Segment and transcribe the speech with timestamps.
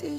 [0.00, 0.16] FM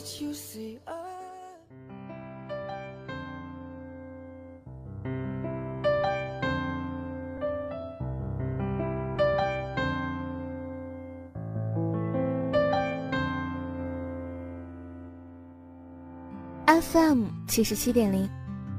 [17.48, 18.30] 七十七点零，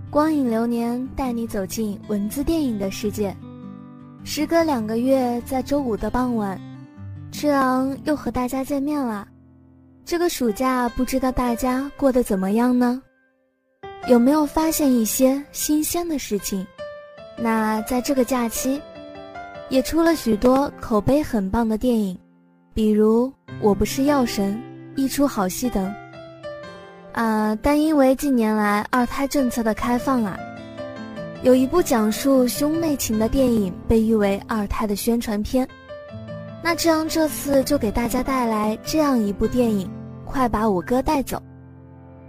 [0.08, 3.36] 光影流年带你走进文字电影的世界。
[4.22, 6.60] 时隔两个月，在周五的傍晚，
[7.32, 9.26] 赤昂又和大家见面了。
[10.04, 13.00] 这个暑假不知道大家过得怎么样呢？
[14.08, 16.66] 有没有发现一些新鲜的事情？
[17.38, 18.82] 那在这个假期，
[19.68, 22.18] 也出了许多口碑很棒的电影，
[22.74, 23.28] 比如
[23.60, 24.54] 《我不是药神》
[25.00, 25.94] 《一出好戏》等。
[27.12, 30.36] 啊，但因为近年来二胎政策的开放啊，
[31.42, 35.66] 有一部讲述兄妹情的电影被誉为二胎的宣传片。
[36.64, 39.90] 那这样，这次就给大家带来这样一部电影，
[40.24, 41.42] 快把我哥带走。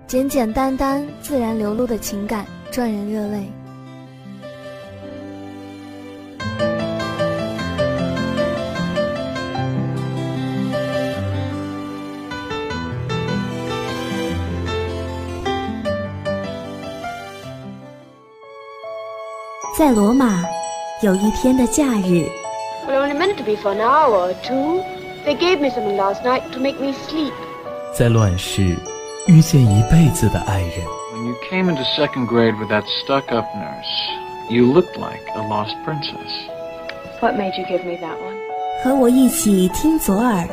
[0.07, 3.49] 简简单单、自然流露的情感，赚人热泪。
[19.77, 20.43] 在罗马，
[21.01, 22.42] 有一天的假日。
[22.85, 24.83] Well, only meant to be for an hour or two.
[25.25, 27.31] They gave me something last night to make me sleep.
[27.97, 28.75] 在乱世，
[29.25, 30.85] 遇见一辈子的爱人。
[31.13, 36.29] When you came into second grade with that stuck-up nurse, you looked like a lost princess.
[37.21, 38.35] What made you give me that one?
[38.83, 40.45] 和我一起听左耳，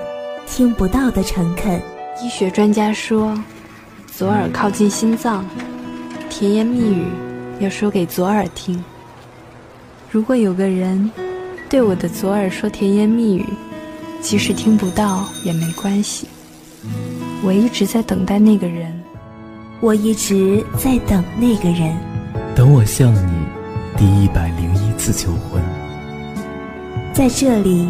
[0.47, 1.83] 听不到的诚恳。
[2.23, 3.37] 医学专家说，
[4.07, 5.45] 左耳靠近心脏，
[6.29, 7.07] 甜言蜜语
[7.59, 8.85] 要说给左耳听。
[10.13, 11.11] 如果有个人。
[11.71, 13.47] 对我的左耳说甜言蜜语，
[14.21, 16.27] 即使听不到也没关系。
[17.45, 18.93] 我一直在等待那个人，
[19.79, 21.97] 我一直在等那个人。
[22.57, 23.33] 等我向你
[23.97, 25.63] 第一百零一次求婚。
[27.15, 27.89] 在这里，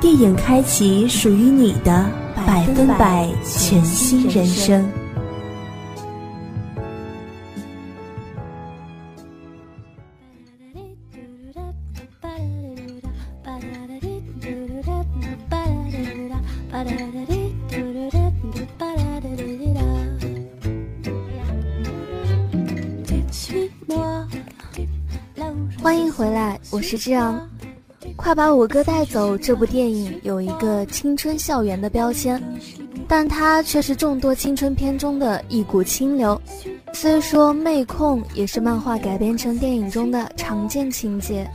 [0.00, 2.10] 电影开启属于你的
[2.46, 4.88] 百分百全新人生。
[25.80, 27.48] 欢迎回来，我是志昂。
[28.16, 29.38] 快把我哥带走！
[29.38, 32.42] 这部电影有一个青春校园的标签，
[33.06, 36.40] 但它却是众多青春片中的一股清流。
[36.92, 41.48] 虽说妹控也是漫画改编成电影中的常见情节，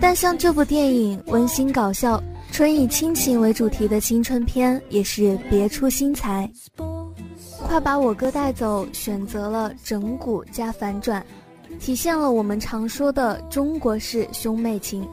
[0.00, 2.20] 但像这部电影温馨搞笑、
[2.50, 6.50] 纯以亲情为主题的青春片也是别出心裁。
[7.66, 8.86] 快把我哥带走！
[8.92, 11.24] 选择了整蛊加反转。
[11.78, 15.06] 体现了我们常说的中国式兄妹情，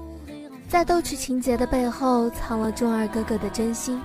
[0.68, 4.00] 在逗趣情节的背后藏了中二哥哥的真心。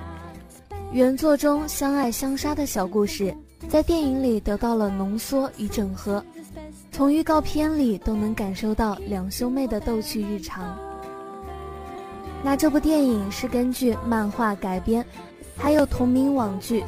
[0.92, 3.34] 原作中相爱相杀的小故事，
[3.68, 6.22] 在电影里得到了浓缩与整合，
[6.92, 10.76] 从预告片里都能感受到两兄妹的逗趣日常。
[12.42, 15.04] 那这部电影是根据漫画改编，
[15.56, 16.82] 还有同名网剧，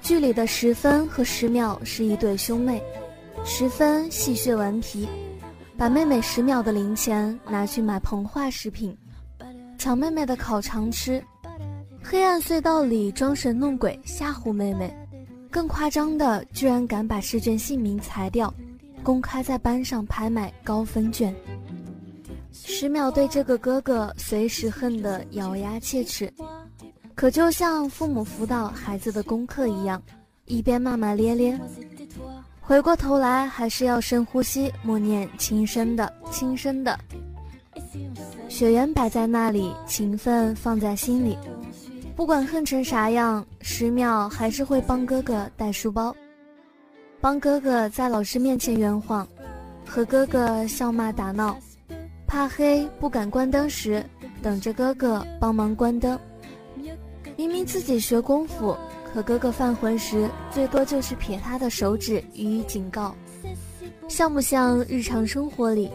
[0.00, 2.82] 剧里的十分和十秒是一对兄妹。
[3.44, 5.08] 十分戏谑顽皮，
[5.76, 8.96] 把妹妹十秒的零钱拿去买膨化食品，
[9.76, 11.20] 抢妹妹的烤肠吃，
[12.02, 14.94] 黑暗隧道里装神弄鬼吓唬妹妹，
[15.50, 18.52] 更夸张的居然敢把试卷姓名裁掉，
[19.02, 21.34] 公开在班上拍卖高分卷。
[22.52, 26.32] 十秒对这个哥哥随时恨得咬牙切齿，
[27.14, 30.00] 可就像父母辅导孩子的功课一样。
[30.44, 31.58] 一边骂骂咧咧。
[32.60, 36.98] 回过头来，还是要深呼吸，默念轻声的，轻声的。
[38.48, 41.38] 血缘摆在那里，情分放在心里。
[42.14, 46.14] 不管恨成啥样，十秒还是会帮哥哥带书包，
[47.20, 49.26] 帮哥哥在老师面前圆谎，
[49.86, 51.56] 和哥哥笑骂打闹。
[52.32, 54.02] 怕黑不敢关灯时，
[54.40, 56.18] 等着哥哥帮忙关灯。
[57.36, 58.74] 明明自己学功夫，
[59.12, 63.14] 可哥哥犯浑时，最多就是撇他的手指予以警告。
[64.08, 65.90] 像不像日常生活里，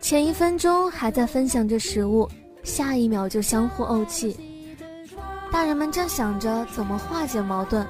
[0.00, 2.26] 前一分钟还在分享着食物，
[2.62, 4.34] 下一秒就相互怄气？
[5.52, 7.86] 大人们正想着怎么化解矛盾，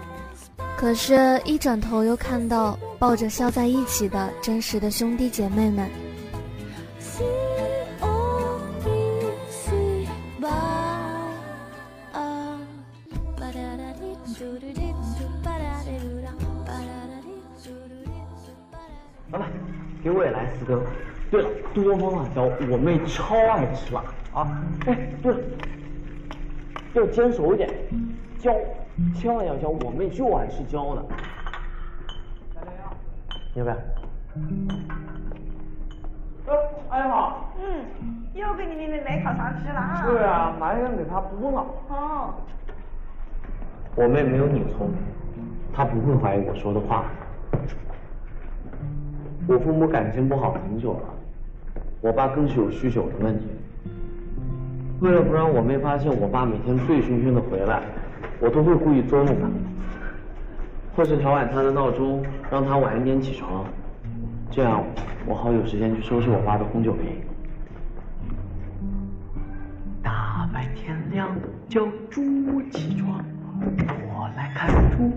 [0.76, 5.88] 可是，一转头又看到抱着笑在一起的真实的兄弟姐妹们。
[20.05, 20.79] 给我也来四根。
[21.31, 24.05] 对了，多放辣椒，我妹超爱吃辣
[24.35, 24.62] 啊！
[24.87, 25.41] 哎，对了，
[26.93, 27.69] 要煎熟一点，
[28.39, 28.55] 焦，
[29.15, 31.03] 千万要焦，我妹就爱吃焦的。
[33.55, 33.77] 你要不要？
[36.47, 36.55] 呃，
[36.91, 37.55] 阿姨好。
[37.59, 37.85] 嗯，
[38.35, 40.05] 又给你妹妹买烤肠吃了啊？
[40.06, 41.67] 对啊，买点给她补脑。
[41.89, 42.35] 哦。
[43.97, 44.99] 我妹没有你聪明，
[45.75, 47.06] 她不会怀疑我说的话。
[49.46, 51.00] 我父母感情不好很久了，
[52.00, 53.44] 我爸更是有酗酒的问题。
[55.00, 57.82] 为了不让我妹发现我爸每天醉醺醺的回来，
[58.41, 59.46] 我都会故意捉弄他，
[60.96, 63.67] 或是调晚他的闹钟，让他晚一点起床，
[64.50, 64.82] 这样
[65.26, 67.20] 我好有时间去收拾我爸的红酒瓶。
[70.02, 71.29] 大白天亮
[71.69, 72.23] 叫猪
[72.70, 73.23] 起床，
[74.08, 75.12] 我来看猪。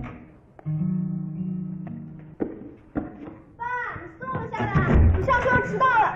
[5.68, 6.16] 上课迟到了，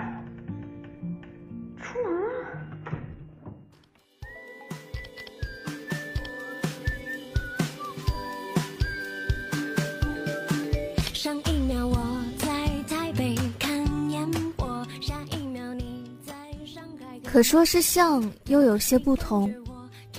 [1.82, 2.26] 出门了。
[11.12, 11.96] 上一秒我
[12.38, 12.46] 在
[12.88, 13.70] 台北看
[14.10, 14.26] 烟
[14.56, 16.32] 火，下一秒你在
[16.64, 17.18] 上海。
[17.22, 19.54] 可说是像，又有些不同。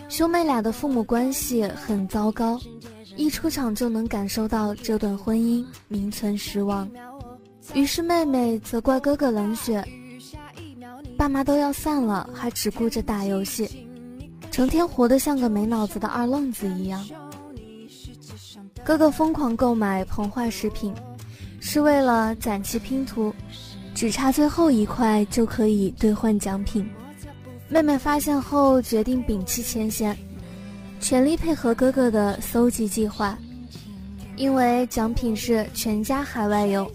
[0.09, 2.59] 兄妹俩的父母关系很糟糕，
[3.15, 6.87] 一出场就能感受到这段婚姻名存实亡。
[7.73, 9.83] 于是妹妹责怪哥哥冷血，
[11.17, 13.87] 爸妈都要散了，还只顾着打游戏，
[14.51, 17.03] 成天活得像个没脑子的二愣子一样。
[18.83, 20.93] 哥哥疯狂购买膨化食品，
[21.59, 23.33] 是为了攒齐拼图，
[23.95, 26.87] 只差最后一块就可以兑换奖品。
[27.69, 30.15] 妹妹发现后，决定摒弃前嫌，
[30.99, 33.35] 全力配合哥哥的搜集计划，
[34.35, 36.91] 因为奖品是全家海外游。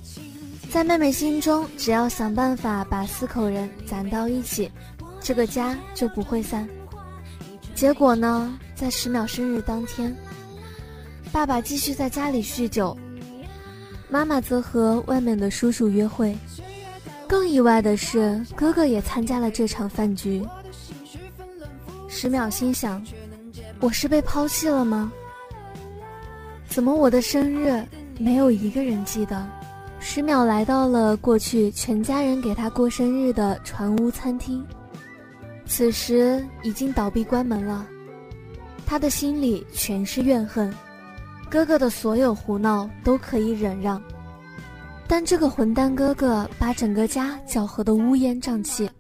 [0.71, 4.71] 在妹妹心中，只要想办法把四口人攒到一起，
[5.19, 6.69] 这个家就不会散。
[7.75, 10.15] 结果呢，在十秒生日当天，
[11.33, 12.97] 爸爸继续在家里酗酒，
[14.11, 16.37] 妈妈则和外面的叔叔约会。
[17.27, 20.47] 更意外的是，哥哥也参加了这场饭局。
[22.09, 23.03] 十秒心想：
[23.81, 25.11] 我是被抛弃了吗？
[26.69, 27.83] 怎么我的生日
[28.19, 29.47] 没有一个人记得？
[30.11, 34.65] 十秒来到了过去全家人给他过生日的船屋餐厅，
[35.67, 37.87] 此时已经倒闭关门了。
[38.87, 40.75] 他的心里全是怨恨，
[41.51, 44.03] 哥哥的所有胡闹都可以忍让，
[45.07, 48.91] 但这个混蛋哥哥把整个家搅和得乌烟瘴气，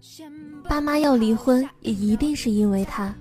[0.69, 3.13] 爸妈要离婚也一定是因为他。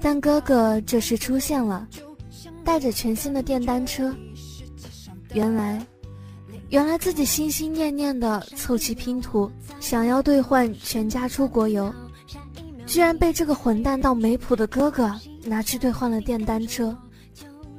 [0.00, 1.86] 但哥哥这时出现了，
[2.64, 4.12] 带着全新的电单车，
[5.32, 5.80] 原来。
[6.74, 11.94] 原来自己心心念念的凑齐拼图，想要兑换全家出国游，
[12.84, 15.08] 居然被这个混蛋到没谱的哥哥
[15.44, 16.92] 拿去兑换了电单车，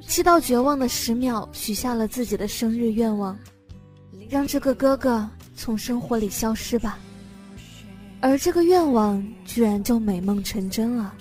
[0.08, 3.38] 气到绝望的十秒许下了自己的生日愿望，
[4.30, 6.98] 让这个哥哥从生活里消失吧。
[8.20, 11.12] 而这个愿望居然就美梦成真了。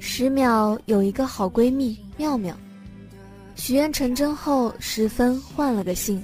[0.00, 2.56] 十秒有一个好闺蜜妙妙，
[3.54, 6.20] 许愿成真后，十分换了个姓。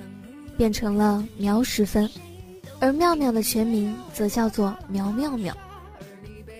[0.57, 2.09] 变成了苗十分，
[2.81, 5.57] 而妙妙的全名则叫做苗妙妙。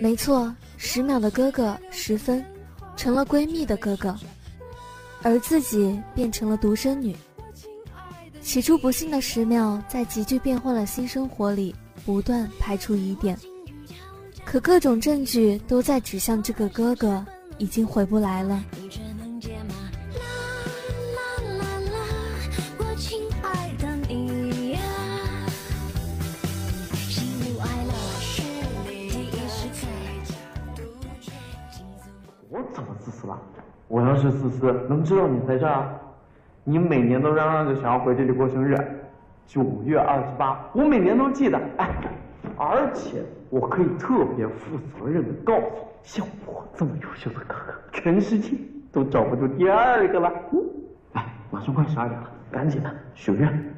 [0.01, 2.45] 没错，十秒的哥哥十分，
[2.97, 4.15] 成了闺蜜的哥哥，
[5.23, 7.17] 而自己变成了独生女。
[8.43, 11.75] 起初不幸的十秒，在急剧变换了新生活里，
[12.05, 13.37] 不断排除疑点，
[14.45, 17.25] 可各种证据都在指向这个哥哥
[17.59, 18.63] 已经回不来了。
[32.57, 33.39] 我怎么自私了？
[33.87, 36.01] 我要是自私，能知道你在这儿啊？
[36.65, 38.75] 你每年都嚷嚷着想要回这里过生日，
[39.47, 41.61] 九月二十八，我每年都记得。
[41.77, 41.95] 哎，
[42.57, 48.57] 而且我可以特别负责任的告诉你，像我这么优秀的哥哥，全世界
[48.91, 50.33] 都找不出第二个了。
[50.53, 50.65] 嗯，
[51.13, 53.75] 哎，马上快十二点了，赶紧的许愿。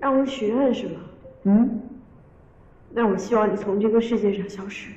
[0.00, 1.00] 让我许愿是吗？
[1.44, 1.80] 嗯，
[2.90, 4.90] 那我希望你从这个世界上消失。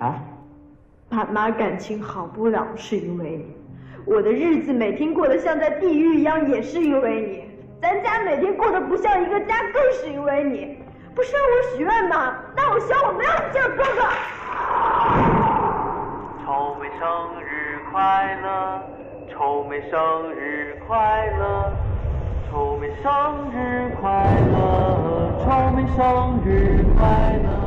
[0.00, 0.20] 啊？
[1.12, 3.54] 爸妈感情好不了是因为你，
[4.06, 7.44] 我的日子每天过得像在地狱一样也是因为你，
[7.82, 10.78] 咱家每天过得不像一个家更是因为你。
[11.14, 12.34] 不是让我许愿吗？
[12.56, 14.08] 那我希望我没有你这个哥哥。
[16.46, 18.82] 臭美生日快乐，
[19.30, 21.70] 臭美生日快乐，
[22.50, 23.12] 臭美生
[23.52, 24.08] 日快
[24.54, 25.44] 乐，臭
[25.76, 27.61] 美生日快乐。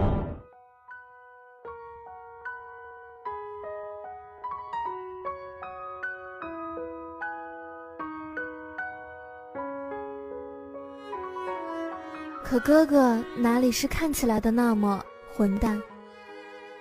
[12.48, 15.04] 可哥哥哪里是看起来的那么
[15.36, 15.82] 混蛋？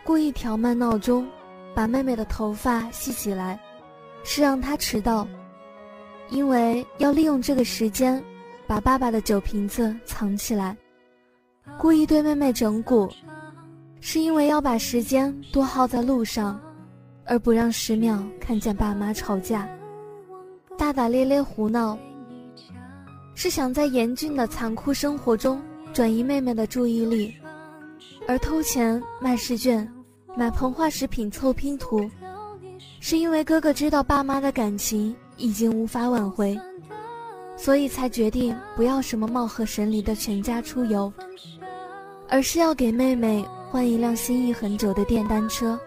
[0.05, 1.27] 故意调慢闹钟，
[1.75, 3.59] 把妹妹的头发系起来，
[4.25, 5.27] 是让她迟到，
[6.29, 8.23] 因为要利用这个时间
[8.67, 10.77] 把爸爸的酒瓶子藏起来。
[11.79, 13.11] 故意对妹妹整蛊，
[14.03, 16.61] 是因为要把时间多耗在路上，
[17.25, 19.67] 而不让十秒看见爸妈吵架。
[20.77, 21.99] 大大咧咧胡闹。
[23.35, 25.61] 是想在严峻的残酷生活中
[25.93, 27.35] 转移妹妹的注意力，
[28.27, 29.87] 而偷钱卖试卷、
[30.37, 32.09] 买膨化食品凑拼图，
[33.01, 36.59] 是因为哥哥知道爸妈的感情已经无法挽回，
[37.57, 41.13] 所以才决定不要什么貌合神离的全家出游，
[42.29, 45.79] 而是要给妹妹换一辆心仪很久的电单车。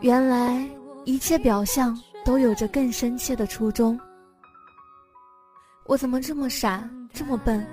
[0.00, 0.64] 原来
[1.04, 3.98] 一切表象都有着更深切的初衷。
[5.88, 7.66] 我怎么这么傻，这么笨，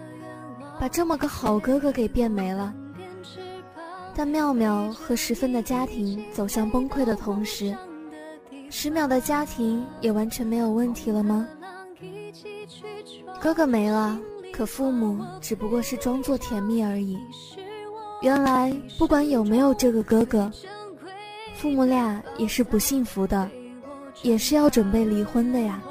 [0.80, 2.74] 把这么个好哥哥给变没了？
[4.16, 7.76] 但妙妙和十分的家庭走向崩溃的同时，
[8.70, 11.46] 十秒的家庭也完全没有问题了吗？
[13.42, 14.18] 哥哥没了，
[14.54, 17.20] 可父母只不过是装作甜蜜而已。
[18.22, 20.50] 原来不管有没有这个哥哥，
[21.58, 23.52] 父母俩也是不幸福的，
[24.22, 25.84] 也是要准备离婚的呀。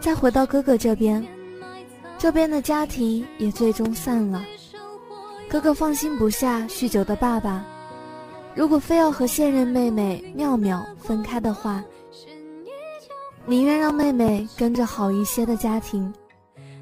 [0.00, 1.24] 再回到哥哥这边，
[2.16, 4.42] 这边的家庭也最终散了。
[5.48, 7.64] 哥哥放心不下酗酒的爸爸，
[8.54, 11.84] 如果非要和现任妹妹妙妙分开的话，
[13.44, 16.12] 宁愿让妹妹跟着好一些的家庭，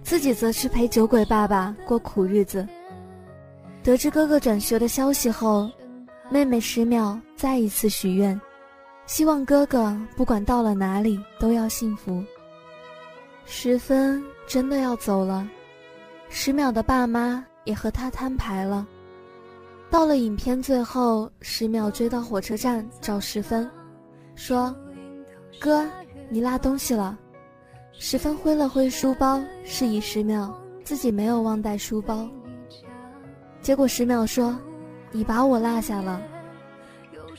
[0.02, 2.66] 自己则去陪酒鬼爸爸过苦日子。
[3.82, 5.68] 得知哥哥转学的消息后，
[6.30, 8.40] 妹妹十秒再一次许愿，
[9.06, 12.22] 希望哥哥不管到了哪里都要幸福。
[13.50, 15.48] 十分真的要走了，
[16.28, 18.86] 十秒的爸妈也和他摊牌了。
[19.90, 23.68] 到了影片最后，十秒追到火车站找十分，
[24.34, 24.76] 说
[25.58, 25.88] ：“哥，
[26.28, 27.18] 你落东西了。”
[27.98, 32.28] 十分挥了挥书包，示意十秒自己没有忘带书包。
[33.62, 34.56] 结果十秒说
[35.10, 36.22] ：“你把我落下了。”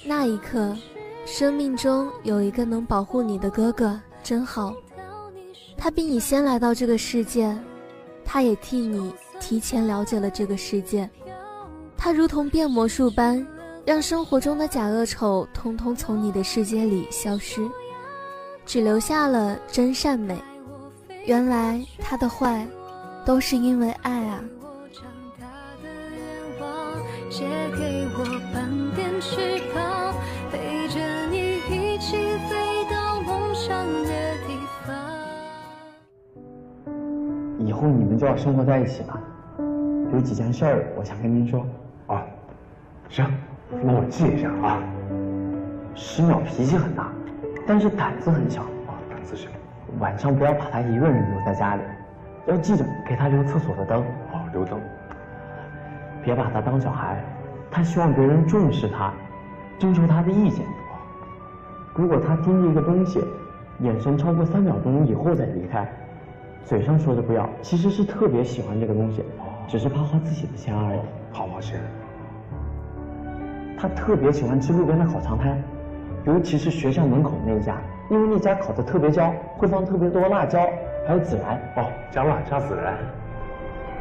[0.03, 0.75] 那一刻，
[1.23, 4.73] 生命中有一个能保护你的哥哥真好。
[5.79, 7.57] 他比你先来到这个世界，
[8.25, 11.09] 他也替你提前了解了这个世界。
[11.95, 13.45] 他如同变魔术般，
[13.85, 17.65] 让生活中的假恶丑通通从你的世界里消失，
[18.65, 20.37] 只留下了真善美。
[21.25, 22.67] 原来他的坏，
[23.25, 24.43] 都是因为爱啊。
[27.29, 27.45] 借
[27.77, 29.88] 给我半点翅膀，
[37.79, 39.19] 后你们就要生活在一起了，
[40.11, 41.65] 有几件事儿我想跟您说。
[42.07, 42.25] 啊，
[43.07, 43.25] 行，
[43.81, 44.83] 那我记一下啊。
[45.95, 47.09] 十秒脾气很大，
[47.65, 49.49] 但是胆子很小啊，胆子小。
[49.99, 51.81] 晚上不要把他一个人留在家里，
[52.47, 54.01] 要记着给他留厕所的灯。
[54.33, 54.77] 哦，留灯。
[56.21, 57.23] 别把他当小孩，
[57.71, 59.13] 他希望别人重视他，
[59.77, 60.65] 征求他的意见。
[61.95, 63.23] 如果他盯着一个东西，
[63.79, 65.89] 眼神超过三秒钟以后再离开。
[66.69, 69.23] 嘴上说着不要，其实是特别喜欢这个东西，
[69.67, 70.99] 只是怕花自己的钱而已。
[71.31, 71.81] 好花钱。
[73.75, 75.59] 他特别喜欢吃路边的烤肠摊，
[76.25, 77.77] 尤其是学校门口那一家，
[78.11, 80.59] 因为那家烤的特别焦，会放特别多辣椒，
[81.07, 81.59] 还有孜然。
[81.77, 82.95] 哦，加辣加孜然。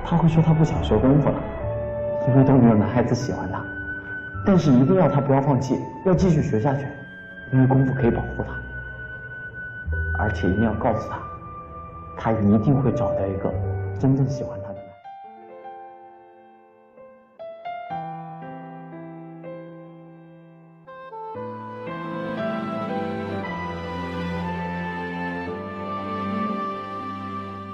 [0.04, 1.36] 他会说他不想学功夫了，
[2.28, 3.64] 因为都没有男孩子喜欢他。
[4.44, 6.86] 但是一定要他不要放弃，要继续学下去，
[7.50, 8.52] 因为功夫可以保护他。
[10.18, 11.18] 而且一定要告诉他，
[12.18, 13.50] 他一定会找到一个
[13.98, 14.84] 真正喜欢他的人。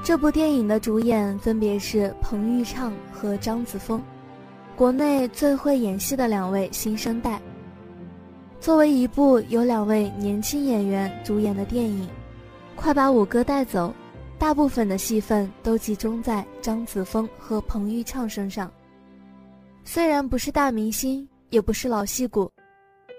[0.05, 4.01] 这部电影的主演分别是彭昱畅和张子枫，
[4.77, 7.41] 国内最会演戏的两位新生代。
[8.61, 12.05] 作为一部由两位年轻演员主演的电影，
[12.77, 13.89] 《快把五哥带走》，
[14.39, 18.71] 大部分的戏份都集中在张子枫和彭昱畅身上。
[19.85, 22.51] 虽然不是大明星，也不是老戏骨，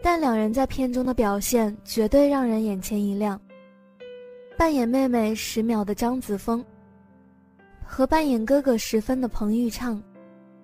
[0.04, 3.40] 但两人在片中的表现绝对让人眼前一亮。
[4.58, 6.64] 扮演妹妹十秒的张子枫。
[7.88, 10.02] 和扮演哥哥十分的彭昱畅，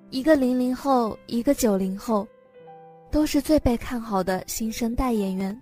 [0.10, 2.28] 一个零零后，一个九零后，
[3.12, 5.56] 都是最被看好的新生代演员。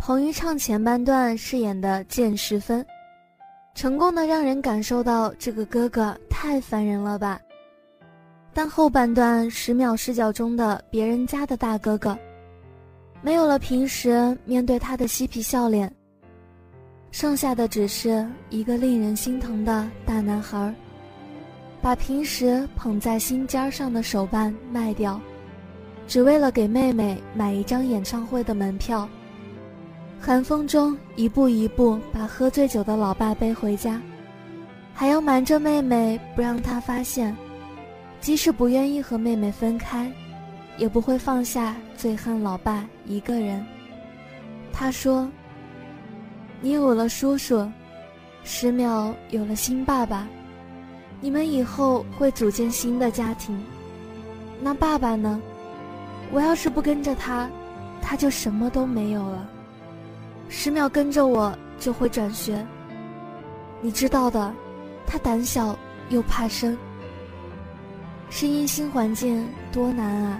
[0.00, 2.84] 彭昱畅前半段饰演的剑十分，
[3.74, 7.40] 成功的让人感受到这个哥哥太烦人了吧。
[8.54, 12.16] 但后半段十秒视角中的别人家的大哥哥，
[13.22, 15.92] 没有了平时面对他的嬉皮笑脸。
[17.10, 20.74] 剩下的只是一个令人心疼的大男孩，
[21.80, 25.20] 把平时捧在心尖上的手办卖掉，
[26.06, 29.08] 只为了给妹妹买一张演唱会的门票。
[30.24, 34.00] 寒风中一步一步把喝醉酒的老爸背回家，
[34.94, 37.36] 还要瞒着妹妹不让他发现，
[38.20, 40.08] 即使不愿意和妹妹分开，
[40.78, 43.66] 也不会放下最恨老爸一个人。
[44.72, 45.28] 他说。
[46.60, 47.68] 你有了叔叔，
[48.44, 50.28] 十秒有了新爸爸，
[51.20, 53.60] 你们以后会组建新的家庭。
[54.60, 55.42] 那爸爸呢？
[56.30, 57.50] 我要是不跟着他，
[58.00, 59.48] 他就什么都没有了。
[60.54, 62.64] 十秒跟着我就会转学。
[63.80, 64.54] 你知道的，
[65.06, 65.74] 他胆小
[66.10, 66.76] 又怕生，
[68.28, 70.38] 适应新环境多难啊！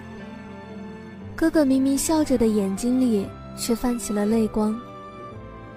[1.35, 4.79] 哥哥明明笑着的眼睛里，却泛起了泪光。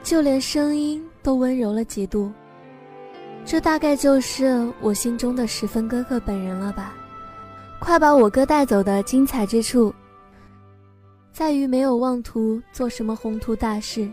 [0.04, 2.30] 就连声音都温柔了几度，
[3.46, 6.94] 这大概就是我心中的十分哥哥本人了吧？
[7.80, 9.96] 快把我哥带走的精彩之处，
[11.32, 14.08] 在于没有妄图做什么宏图大事，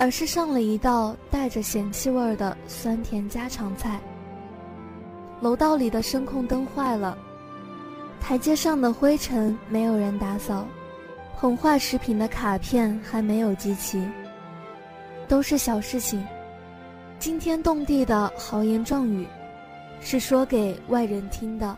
[0.00, 4.00] 而是上了一道带着咸气味的酸甜家常菜。
[5.42, 7.18] 楼道里的声控灯坏了，
[8.18, 10.66] 台阶上的灰尘没有人打扫，
[11.38, 14.02] 膨化食品的卡片还没有集齐。
[15.28, 16.26] 都是小事情，
[17.18, 19.26] 惊天动地的豪言壮语，
[20.00, 21.76] 是说给外人听的，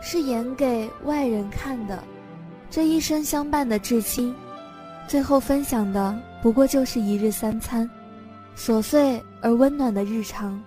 [0.00, 2.00] 是演给外人看的。
[2.70, 4.32] 这一生相伴的至亲，
[5.08, 7.88] 最后分享的不过就是一日三餐，
[8.56, 10.60] 琐碎而温暖的日常。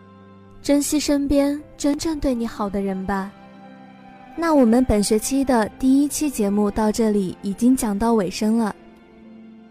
[0.62, 3.32] 珍惜身边真正对你好的人吧。
[4.36, 8.76] 那我们本学期的第一期节目到这里已经讲到尾声了。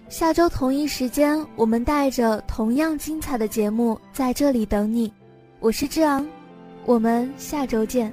[0.09, 5.11] 下周同一时间，我们带着同样精彩的节目在这里等你。
[5.59, 6.27] 我是志昂，
[6.85, 8.13] 我们下周见。